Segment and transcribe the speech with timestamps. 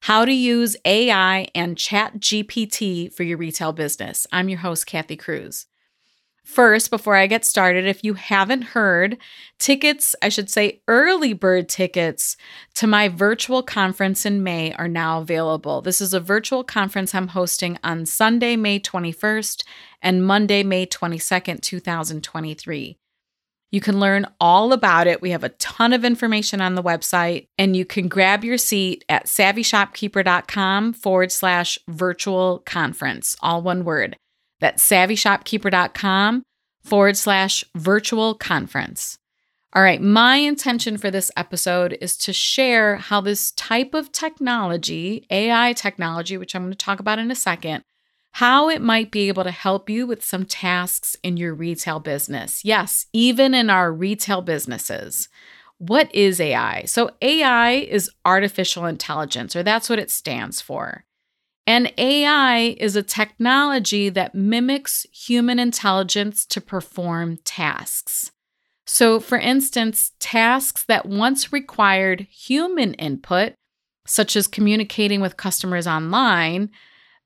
[0.00, 4.26] how to use AI and Chat GPT for your retail business.
[4.32, 5.66] I'm your host, Kathy Cruz.
[6.46, 9.18] First, before I get started, if you haven't heard,
[9.58, 12.36] tickets, I should say early bird tickets
[12.74, 15.80] to my virtual conference in May are now available.
[15.80, 19.64] This is a virtual conference I'm hosting on Sunday, May 21st
[20.00, 22.96] and Monday, May 22nd, 2023.
[23.72, 25.20] You can learn all about it.
[25.20, 29.04] We have a ton of information on the website, and you can grab your seat
[29.08, 34.16] at savvyshopkeeper.com forward slash virtual conference, all one word.
[34.60, 36.42] That's savvyshopkeeper.com
[36.84, 39.18] forward slash virtual conference.
[39.74, 45.26] All right, my intention for this episode is to share how this type of technology,
[45.28, 47.82] AI technology, which I'm going to talk about in a second,
[48.36, 52.62] how it might be able to help you with some tasks in your retail business.
[52.62, 55.30] Yes, even in our retail businesses.
[55.78, 56.84] What is AI?
[56.84, 61.06] So, AI is artificial intelligence, or that's what it stands for.
[61.66, 68.32] And AI is a technology that mimics human intelligence to perform tasks.
[68.86, 73.54] So, for instance, tasks that once required human input,
[74.06, 76.68] such as communicating with customers online,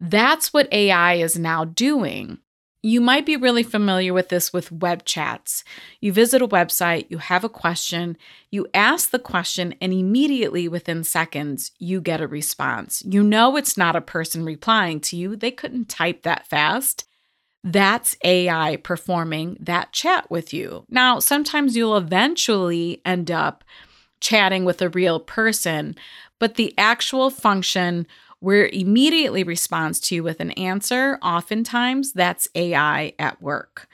[0.00, 2.38] that's what AI is now doing.
[2.82, 5.64] You might be really familiar with this with web chats.
[6.00, 8.16] You visit a website, you have a question,
[8.50, 13.02] you ask the question, and immediately within seconds, you get a response.
[13.04, 17.04] You know it's not a person replying to you, they couldn't type that fast.
[17.62, 20.86] That's AI performing that chat with you.
[20.88, 23.62] Now, sometimes you'll eventually end up
[24.20, 25.96] chatting with a real person,
[26.38, 28.06] but the actual function
[28.40, 33.88] where it immediately responds to you with an answer, oftentimes that's AI at work.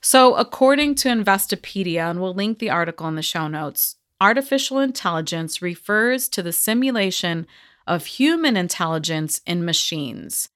[0.00, 5.60] So, according to Investopedia, and we'll link the article in the show notes, artificial intelligence
[5.60, 7.46] refers to the simulation
[7.86, 10.48] of human intelligence in machines.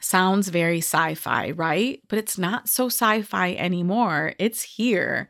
[0.00, 2.00] Sounds very sci fi, right?
[2.08, 4.34] But it's not so sci fi anymore.
[4.38, 5.28] It's here.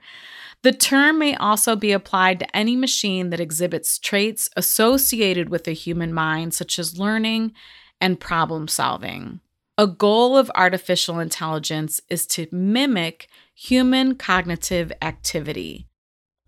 [0.67, 5.71] The term may also be applied to any machine that exhibits traits associated with the
[5.71, 7.53] human mind, such as learning
[8.01, 9.39] and problem solving.
[9.79, 15.87] A goal of artificial intelligence is to mimic human cognitive activity.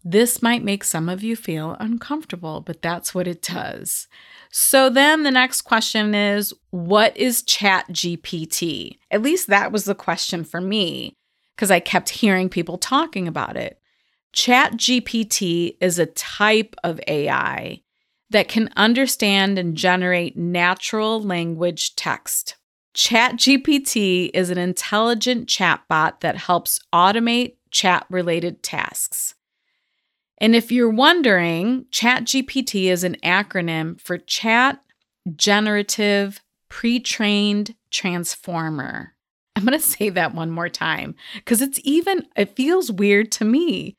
[0.02, 4.08] This might make some of you feel uncomfortable, but that's what it does.
[4.50, 8.98] So then the next question is what is ChatGPT?
[9.12, 11.14] At least that was the question for me
[11.54, 13.77] because I kept hearing people talking about it.
[14.34, 17.82] ChatGPT is a type of AI
[18.30, 22.56] that can understand and generate natural language text.
[22.94, 29.34] ChatGPT is an intelligent chatbot that helps automate chat related tasks.
[30.38, 34.82] And if you're wondering, ChatGPT is an acronym for Chat
[35.36, 39.14] Generative Pre Trained Transformer.
[39.56, 43.44] I'm going to say that one more time because it's even, it feels weird to
[43.44, 43.96] me.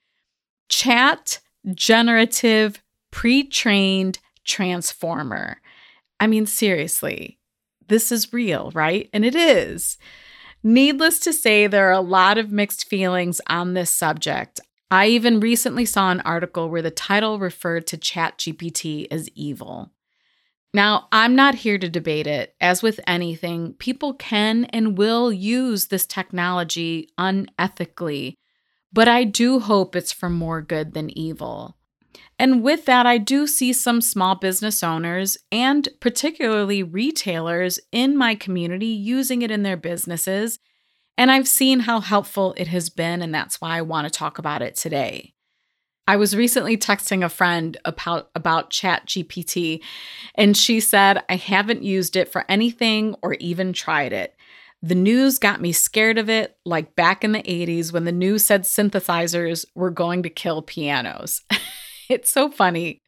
[0.70, 1.40] Chat
[1.74, 2.82] generative
[3.12, 5.62] pre trained transformer.
[6.20, 7.40] I mean, seriously,
[7.88, 9.10] this is real, right?
[9.14, 9.98] And it is.
[10.64, 14.60] Needless to say, there are a lot of mixed feelings on this subject.
[14.92, 19.92] I even recently saw an article where the title referred to ChatGPT as evil.
[20.74, 22.56] Now, I'm not here to debate it.
[22.60, 28.36] As with anything, people can and will use this technology unethically
[28.92, 31.76] but I do hope it's for more good than evil.
[32.38, 38.34] And with that, I do see some small business owners and particularly retailers in my
[38.34, 40.60] community using it in their businesses.
[41.18, 44.38] And I've seen how helpful it has been, and that's why I want to talk
[44.38, 45.34] about it today.
[46.08, 49.82] I was recently texting a friend about, about Chat GPT,
[50.34, 54.34] and she said, I haven't used it for anything or even tried it.
[54.82, 58.46] The news got me scared of it, like back in the 80s when the news
[58.46, 61.42] said synthesizers were going to kill pianos.
[62.10, 63.02] it's so funny.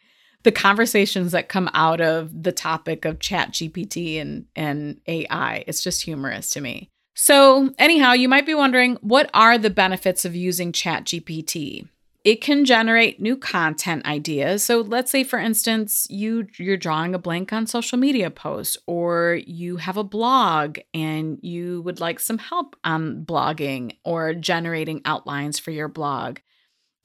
[0.44, 5.64] the conversations that come out of the topic of chat GPT and, and AI.
[5.68, 6.90] It's just humorous to me.
[7.14, 11.88] So, anyhow, you might be wondering what are the benefits of using chat GPT?
[12.24, 14.64] It can generate new content ideas.
[14.64, 19.40] So let's say for instance, you you're drawing a blank on social media posts or
[19.48, 25.58] you have a blog and you would like some help on blogging or generating outlines
[25.58, 26.40] for your blog.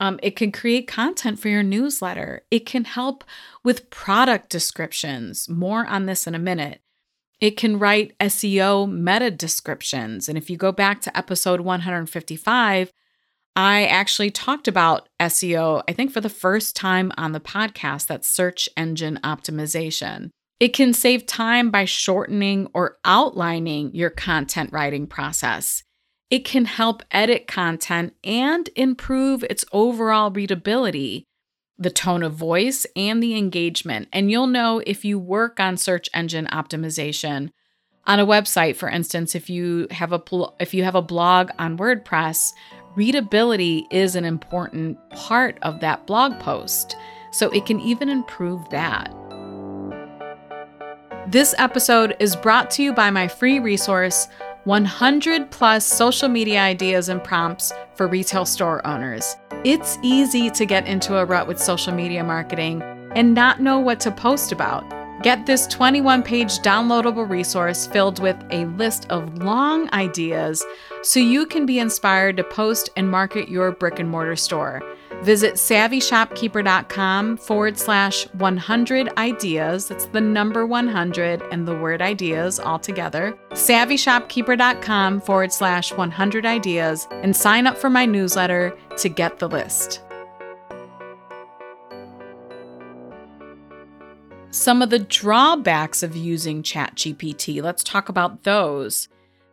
[0.01, 2.43] Um, it can create content for your newsletter.
[2.51, 3.25] It can help
[3.65, 5.49] with product descriptions.
[5.49, 6.83] More on this in a minute.
[7.41, 10.29] It can write SEO meta descriptions.
[10.29, 12.93] And if you go back to episode 155,
[13.57, 18.29] I actually talked about SEO, I think for the first time on the podcast, that's
[18.29, 20.29] search engine optimization.
[20.61, 25.83] It can save time by shortening or outlining your content writing process.
[26.29, 31.25] It can help edit content and improve its overall readability,
[31.79, 34.09] the tone of voice, and the engagement.
[34.13, 37.51] And you'll know if you work on search engine optimization
[38.07, 40.23] on a website, for instance, if you have a
[40.61, 42.53] if you have a blog on WordPress,
[42.97, 46.97] readability is an important part of that blog post.
[47.31, 49.15] So it can even improve that.
[51.29, 54.29] This episode is brought to you by my free resource
[54.65, 59.37] 100 plus social media ideas and prompts for retail store owners.
[59.65, 62.83] It's easy to get into a rut with social media marketing
[63.15, 64.96] and not know what to post about.
[65.27, 70.65] Get this 21 page downloadable resource filled with a list of long ideas
[71.03, 74.85] so you can be inspired to post and market your brick and mortar store.
[75.23, 79.89] Visit savvyshopkeeper.com forward slash 100 ideas.
[79.89, 83.37] That's the number 100 and the word ideas all together.
[83.51, 90.06] Savvyshopkeeper.com forward slash 100 ideas and sign up for my newsletter to get the list.
[94.57, 99.07] Some of the drawbacks of using ChatGPT, let's talk about those.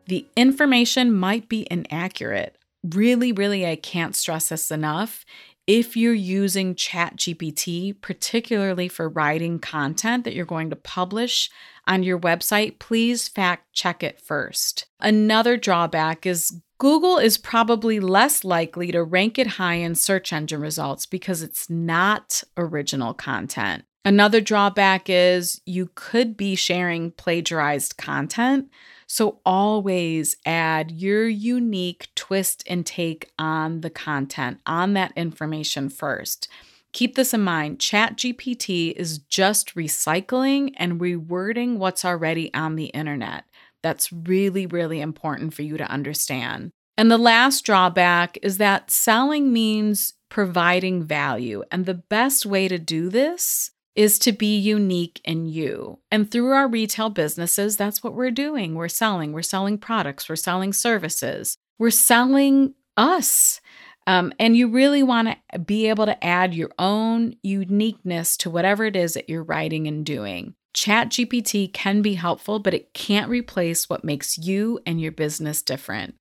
[0.05, 2.57] The information might be inaccurate.
[2.83, 5.25] Really, really, I can't stress this enough
[5.67, 11.49] if you're using ChatGPT, particularly for writing content that you're going to publish
[11.85, 14.87] on your website, please fact check it first.
[15.01, 20.61] Another drawback is Google is probably less likely to rank it high in search engine
[20.61, 23.83] results because it's not original content.
[24.05, 28.69] Another drawback is you could be sharing plagiarized content.
[29.07, 36.49] So always add your unique twist and take on the content, on that information first.
[36.91, 43.45] Keep this in mind ChatGPT is just recycling and rewording what's already on the internet.
[43.81, 46.71] That's really, really important for you to understand.
[46.97, 51.63] And the last drawback is that selling means providing value.
[51.71, 55.99] And the best way to do this is to be unique in you.
[56.11, 58.75] And through our retail businesses, that's what we're doing.
[58.75, 63.61] We're selling, we're selling products, we're selling services, we're selling us.
[64.05, 68.85] Um, and you really want to be able to add your own uniqueness to whatever
[68.85, 70.55] it is that you're writing and doing.
[70.75, 76.15] ChatGPT can be helpful, but it can't replace what makes you and your business different.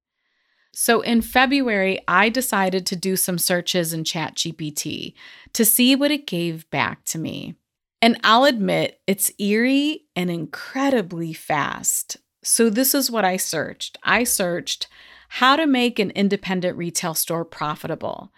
[0.75, 5.15] So in February, I decided to do some searches in ChatGPT
[5.53, 7.57] to see what it gave back to me.
[8.03, 12.17] And I'll admit, it's eerie and incredibly fast.
[12.43, 14.89] So, this is what I searched I searched
[15.37, 18.33] how to make an independent retail store profitable.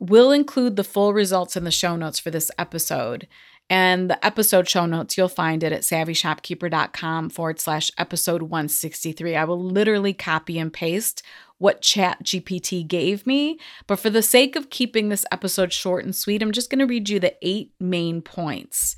[0.00, 3.28] We'll include the full results in the show notes for this episode.
[3.70, 9.36] And the episode show notes, you'll find it at savvyshopkeeper.com forward slash episode 163.
[9.36, 11.22] I will literally copy and paste
[11.58, 13.58] what Chat GPT gave me.
[13.86, 16.86] But for the sake of keeping this episode short and sweet, I'm just going to
[16.86, 18.96] read you the eight main points.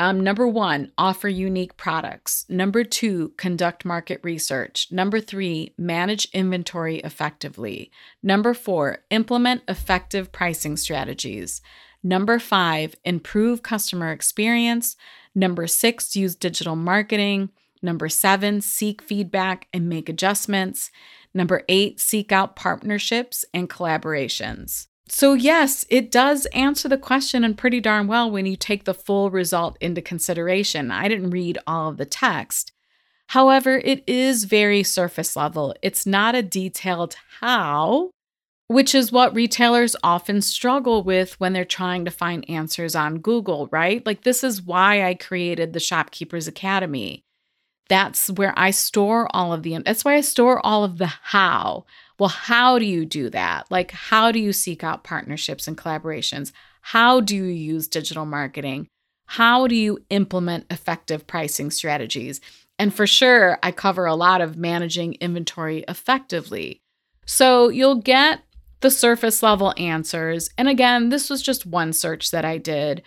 [0.00, 2.44] Um, number one, offer unique products.
[2.48, 4.88] Number two, conduct market research.
[4.92, 7.90] Number three, manage inventory effectively.
[8.22, 11.60] Number four, implement effective pricing strategies.
[12.00, 14.94] Number five, improve customer experience.
[15.34, 17.50] Number six, use digital marketing.
[17.82, 20.92] Number seven, seek feedback and make adjustments.
[21.38, 24.88] Number eight, seek out partnerships and collaborations.
[25.08, 28.92] So, yes, it does answer the question and pretty darn well when you take the
[28.92, 30.90] full result into consideration.
[30.90, 32.72] I didn't read all of the text.
[33.28, 35.76] However, it is very surface level.
[35.80, 38.10] It's not a detailed how,
[38.66, 43.68] which is what retailers often struggle with when they're trying to find answers on Google,
[43.70, 44.04] right?
[44.04, 47.22] Like, this is why I created the Shopkeepers Academy
[47.88, 51.84] that's where I store all of the that's why I store all of the how.
[52.18, 53.70] Well, how do you do that?
[53.70, 56.52] Like how do you seek out partnerships and collaborations?
[56.80, 58.88] How do you use digital marketing?
[59.26, 62.40] How do you implement effective pricing strategies?
[62.78, 66.80] And for sure, I cover a lot of managing inventory effectively.
[67.26, 68.40] So you'll get
[68.80, 70.50] the surface level answers.
[70.56, 73.02] And again, this was just one search that I did.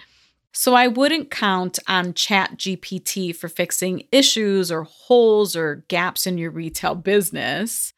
[0.54, 6.52] So I wouldn't count on ChatGPT for fixing issues or holes or gaps in your
[6.52, 7.94] retail business.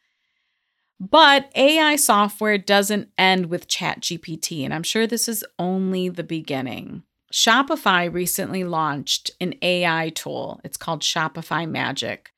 [0.99, 7.03] But AI software doesn't end with ChatGPT, and I'm sure this is only the beginning.
[7.33, 10.61] Shopify recently launched an AI tool.
[10.63, 12.31] It's called Shopify Magic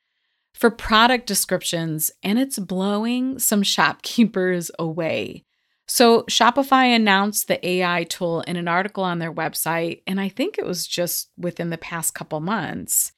[0.55, 5.44] for product descriptions, and it's blowing some shopkeepers away.
[5.87, 10.57] So, Shopify announced the AI tool in an article on their website, and I think
[10.57, 13.11] it was just within the past couple months.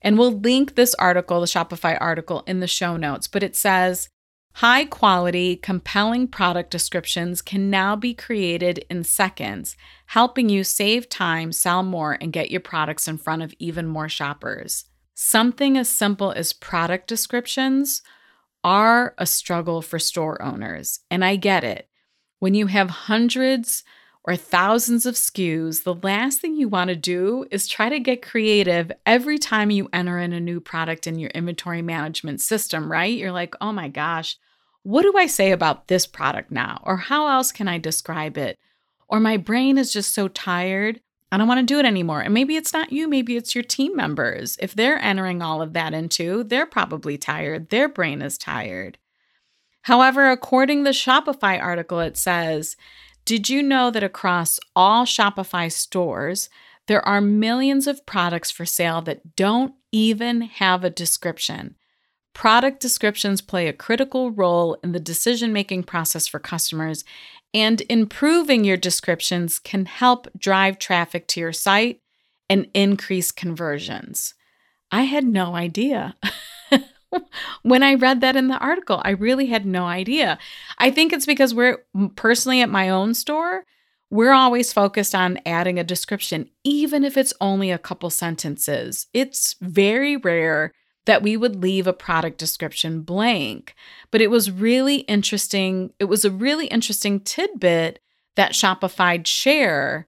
[0.00, 4.08] And we'll link this article, the Shopify article, in the show notes, but it says
[4.54, 9.76] high quality, compelling product descriptions can now be created in seconds,
[10.06, 14.08] helping you save time, sell more, and get your products in front of even more
[14.08, 14.84] shoppers.
[15.14, 18.02] Something as simple as product descriptions
[18.64, 21.88] are a struggle for store owners, and I get it.
[22.42, 23.84] When you have hundreds
[24.24, 28.20] or thousands of SKUs, the last thing you want to do is try to get
[28.20, 33.16] creative every time you enter in a new product in your inventory management system, right?
[33.16, 34.38] You're like, oh my gosh,
[34.82, 36.82] what do I say about this product now?
[36.84, 38.58] Or how else can I describe it?
[39.06, 41.00] Or my brain is just so tired.
[41.30, 42.22] I don't want to do it anymore.
[42.22, 44.58] And maybe it's not you, maybe it's your team members.
[44.60, 47.68] If they're entering all of that into, they're probably tired.
[47.68, 48.98] Their brain is tired.
[49.82, 52.76] However, according to the Shopify article, it says,
[53.24, 56.48] Did you know that across all Shopify stores,
[56.86, 61.76] there are millions of products for sale that don't even have a description?
[62.34, 67.04] Product descriptions play a critical role in the decision making process for customers,
[67.52, 72.00] and improving your descriptions can help drive traffic to your site
[72.48, 74.34] and increase conversions.
[74.90, 76.16] I had no idea.
[77.62, 79.00] when I read that in the article.
[79.04, 80.38] I really had no idea.
[80.78, 81.84] I think it's because we're
[82.16, 83.64] personally at my own store,
[84.10, 89.06] we're always focused on adding a description, even if it's only a couple sentences.
[89.14, 90.72] It's very rare
[91.06, 93.74] that we would leave a product description blank.
[94.10, 95.92] But it was really interesting.
[95.98, 98.00] It was a really interesting tidbit
[98.36, 100.06] that Shopify share,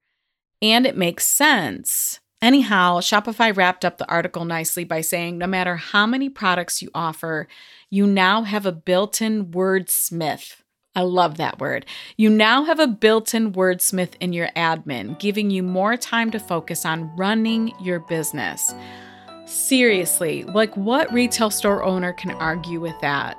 [0.62, 2.20] and it makes sense.
[2.44, 6.90] Anyhow, Shopify wrapped up the article nicely by saying no matter how many products you
[6.94, 7.48] offer,
[7.88, 10.56] you now have a built in wordsmith.
[10.94, 11.86] I love that word.
[12.18, 16.38] You now have a built in wordsmith in your admin, giving you more time to
[16.38, 18.74] focus on running your business.
[19.46, 23.38] Seriously, like what retail store owner can argue with that?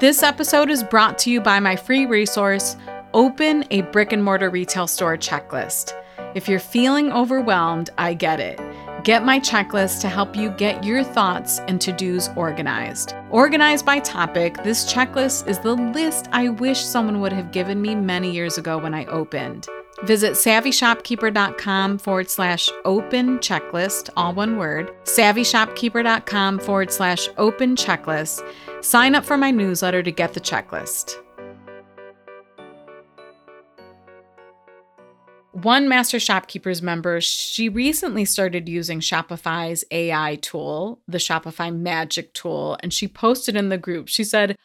[0.00, 2.76] This episode is brought to you by my free resource,
[3.12, 5.92] Open a Brick and Mortar Retail Store Checklist.
[6.34, 8.60] If you're feeling overwhelmed, I get it.
[9.04, 13.14] Get my checklist to help you get your thoughts and to dos organized.
[13.30, 17.94] Organized by topic, this checklist is the list I wish someone would have given me
[17.94, 19.68] many years ago when I opened.
[20.04, 28.42] Visit savvyshopkeeper.com forward slash open checklist, all one word, savvyshopkeeper.com forward slash open checklist.
[28.82, 31.23] Sign up for my newsletter to get the checklist.
[35.54, 42.76] One Master Shopkeepers member, she recently started using Shopify's AI tool, the Shopify Magic tool,
[42.82, 44.08] and she posted in the group.
[44.08, 44.56] She said,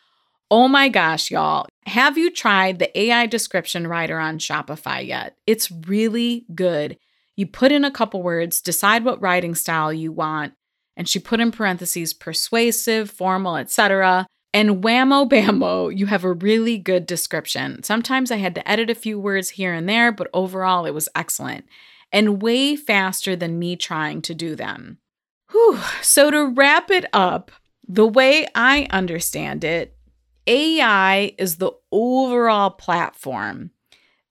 [0.51, 5.37] Oh my gosh, y'all, have you tried the AI description writer on Shopify yet?
[5.45, 6.97] It's really good.
[7.35, 10.53] You put in a couple words, decide what writing style you want,
[10.97, 14.25] and she put in parentheses persuasive, formal, etc.
[14.53, 17.83] And whammo bammo, you have a really good description.
[17.83, 21.09] Sometimes I had to edit a few words here and there, but overall it was
[21.15, 21.65] excellent
[22.11, 24.97] and way faster than me trying to do them.
[25.51, 25.79] Whew.
[26.01, 27.51] So, to wrap it up,
[27.87, 29.95] the way I understand it,
[30.47, 33.71] AI is the overall platform.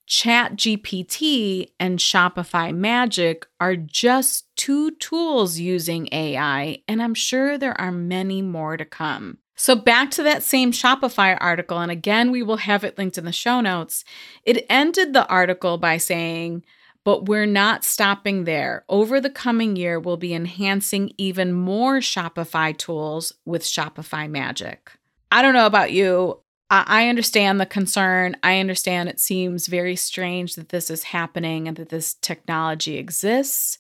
[0.09, 7.93] ChatGPT and Shopify Magic are just two tools using AI, and I'm sure there are
[7.93, 9.39] many more to come.
[9.61, 13.25] So, back to that same Shopify article, and again, we will have it linked in
[13.25, 14.05] the show notes.
[14.45, 16.65] It ended the article by saying,
[17.03, 18.85] but we're not stopping there.
[18.89, 24.93] Over the coming year, we'll be enhancing even more Shopify tools with Shopify Magic.
[25.33, 26.39] I don't know about you.
[26.71, 28.37] I understand the concern.
[28.45, 33.79] I understand it seems very strange that this is happening and that this technology exists.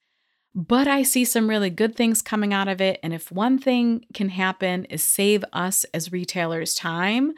[0.54, 2.98] But I see some really good things coming out of it.
[3.02, 7.32] And if one thing can happen is save us as retailers time,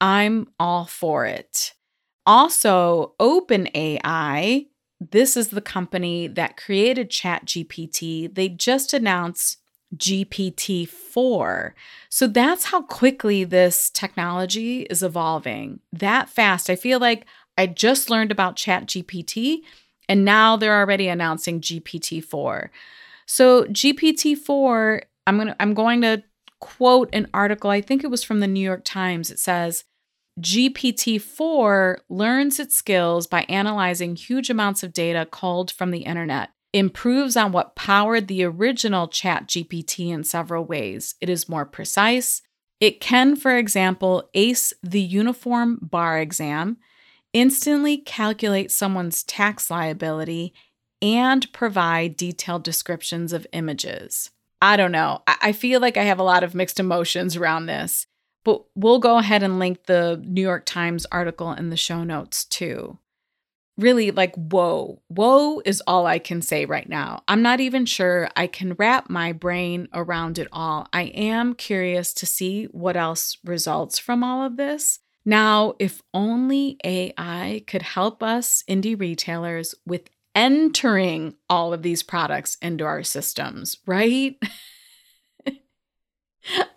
[0.00, 1.74] I'm all for it.
[2.24, 4.68] Also, OpenAI,
[5.10, 8.32] this is the company that created ChatGPT.
[8.32, 9.58] They just announced
[9.96, 11.74] GPT 4.
[12.08, 15.80] So that's how quickly this technology is evolving.
[15.92, 16.70] That fast.
[16.70, 17.26] I feel like
[17.58, 19.62] I just learned about ChatGPT
[20.08, 22.70] and now they're already announcing GPT 4.
[23.26, 26.22] So GPT 4, I'm going to I'm going to
[26.60, 29.30] quote an article, I think it was from the New York Times.
[29.30, 29.84] It says
[30.40, 36.50] GPT 4 learns its skills by analyzing huge amounts of data culled from the internet
[36.72, 41.14] improves on what powered the original Chat GPT in several ways.
[41.20, 42.42] It is more precise.
[42.80, 46.78] It can, for example, ace the uniform bar exam,
[47.32, 50.52] instantly calculate someone's tax liability,
[51.00, 54.30] and provide detailed descriptions of images.
[54.60, 55.22] I don't know.
[55.26, 58.06] I feel like I have a lot of mixed emotions around this,
[58.44, 62.44] but we'll go ahead and link the New York Times article in the show notes
[62.44, 62.98] too
[63.78, 67.22] really like, whoa, whoa is all I can say right now.
[67.28, 70.88] I'm not even sure I can wrap my brain around it all.
[70.92, 75.00] I am curious to see what else results from all of this.
[75.24, 82.56] Now, if only AI could help us indie retailers with entering all of these products
[82.60, 84.36] into our systems, right?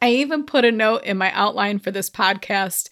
[0.02, 2.90] I even put a note in my outline for this podcast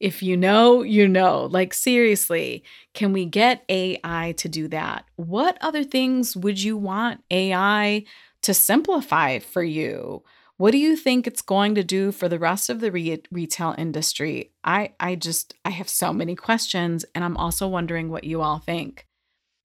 [0.00, 1.46] if you know, you know.
[1.46, 5.06] Like, seriously, can we get AI to do that?
[5.16, 8.04] What other things would you want AI
[8.42, 10.22] to simplify for you?
[10.56, 13.74] What do you think it's going to do for the rest of the re- retail
[13.76, 14.52] industry?
[14.62, 18.58] I I just I have so many questions and I'm also wondering what you all
[18.58, 19.06] think.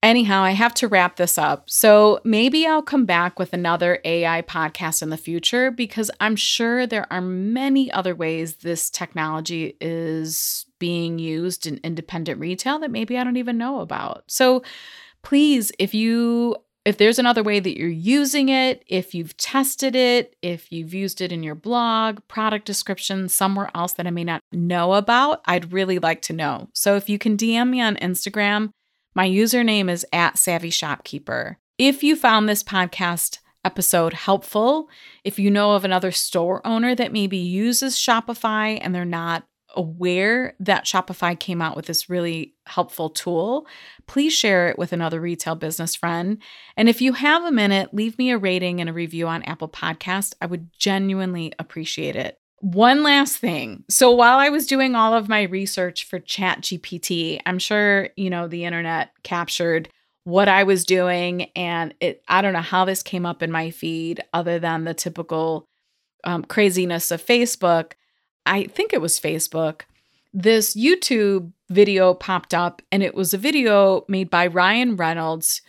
[0.02, 1.68] Anyhow, I have to wrap this up.
[1.68, 6.86] So maybe I'll come back with another AI podcast in the future because I'm sure
[6.86, 13.18] there are many other ways this technology is being used in independent retail that maybe
[13.18, 14.24] I don't even know about.
[14.26, 14.62] So
[15.22, 20.34] please, if you if there's another way that you're using it, if you've tested it,
[20.42, 24.40] if you've used it in your blog, product description, somewhere else that I may not
[24.52, 26.68] know about, I'd really like to know.
[26.74, 28.70] So if you can DM me on Instagram
[29.14, 31.58] my username is at Savvy Shopkeeper.
[31.78, 34.88] If you found this podcast episode helpful,
[35.24, 39.44] if you know of another store owner that maybe uses Shopify and they're not
[39.76, 43.66] aware that Shopify came out with this really helpful tool,
[44.06, 46.38] please share it with another retail business friend.
[46.76, 49.68] And if you have a minute, leave me a rating and a review on Apple
[49.68, 50.34] Podcast.
[50.40, 52.38] I would genuinely appreciate it.
[52.58, 53.84] One last thing.
[53.88, 58.48] So while I was doing all of my research for ChatGPT, I'm sure, you know,
[58.48, 59.88] the internet captured
[60.24, 63.70] what I was doing and it I don't know how this came up in my
[63.70, 65.64] feed other than the typical
[66.24, 67.92] um, craziness of Facebook.
[68.46, 69.82] I think it was Facebook.
[70.32, 75.62] This YouTube video popped up and it was a video made by Ryan Reynolds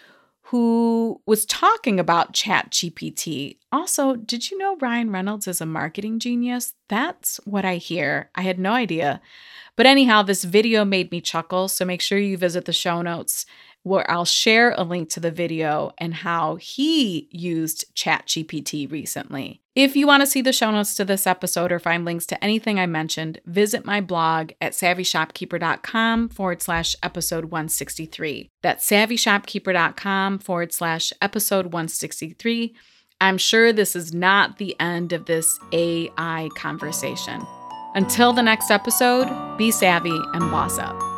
[0.52, 3.58] who was talking about ChatGPT.
[3.72, 6.74] Also, did you know Ryan Reynolds is a marketing genius?
[6.90, 8.30] That's what I hear.
[8.36, 9.22] I had no idea.
[9.78, 13.46] But anyhow, this video made me chuckle, so make sure you visit the show notes
[13.84, 19.62] where I'll share a link to the video and how he used ChatGPT recently.
[19.74, 22.44] If you want to see the show notes to this episode or find links to
[22.44, 28.50] anything I mentioned, visit my blog at savvyshopkeeper.com forward slash episode 163.
[28.62, 32.76] That's savvyshopkeeper.com forward slash episode 163.
[33.22, 37.42] I'm sure this is not the end of this AI conversation.
[37.94, 41.11] Until the next episode, be savvy and boss up.